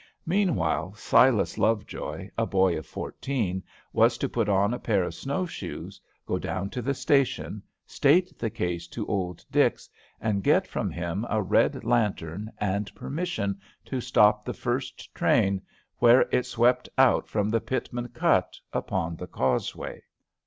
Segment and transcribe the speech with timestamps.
[0.25, 3.61] Meanwhile, Silas Lovejoy, a boy of fourteen,
[3.93, 8.39] was to put on a pair of snow shoes, go down to the station, state
[8.39, 9.87] the case to old Dix,
[10.19, 15.61] and get from him a red lantern and permission to stop the first train
[15.99, 20.01] where it swept out from the Pitman cut upon the causeway.